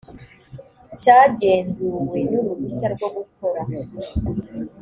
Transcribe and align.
cyagenzuwe 0.99 2.17
n 2.29 2.31
uruhushya 2.39 2.87
rwo 2.95 3.07
gukora 3.15 3.61